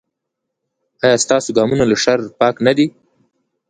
[1.03, 2.85] ایا ستاسو ګامونه له شر پاک نه دي؟